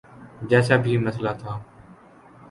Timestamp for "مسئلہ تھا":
1.05-1.53